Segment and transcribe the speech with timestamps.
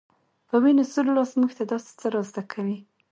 [0.47, 2.77] په وينو سور لاس موږ ته داسې څه را زده کوي